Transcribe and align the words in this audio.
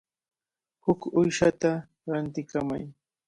Huk 0.83 0.99
uyshata 1.19 1.69
rantikamay. 2.09 2.83